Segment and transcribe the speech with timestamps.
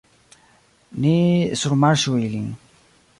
[1.03, 1.13] Ni
[1.65, 2.49] surmarŝu ilin.